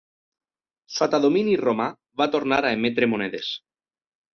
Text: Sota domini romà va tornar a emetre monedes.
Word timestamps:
Sota 0.93 1.21
domini 1.27 1.55
romà 1.63 1.87
va 2.23 2.31
tornar 2.39 2.61
a 2.67 2.77
emetre 2.83 3.15
monedes. 3.17 3.57